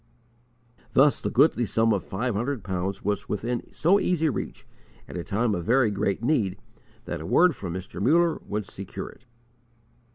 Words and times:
Thus 0.93 1.21
the 1.21 1.29
goodly 1.29 1.67
sum 1.67 1.93
of 1.93 2.03
five 2.03 2.33
hundred 2.33 2.63
pounds 2.63 3.05
was 3.05 3.29
within 3.29 3.71
so 3.71 3.99
easy 3.99 4.29
reach, 4.29 4.65
at 5.07 5.15
a 5.15 5.23
time 5.23 5.53
of 5.53 5.65
very 5.65 5.91
great 5.91 6.23
need, 6.23 6.57
that 7.05 7.21
a 7.21 7.25
word 7.27 7.55
from 7.55 7.75
Mr. 7.75 8.01
Muller 8.01 8.41
would 8.47 8.65
secure 8.65 9.09
it. 9.09 9.25